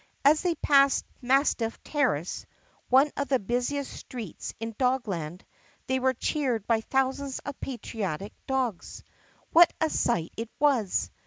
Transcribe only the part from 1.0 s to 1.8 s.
Mastiff